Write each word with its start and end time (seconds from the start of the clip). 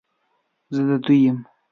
زه 0.75 0.81
د 0.87 0.91
دوی 1.05 1.17
یم، 1.25 1.37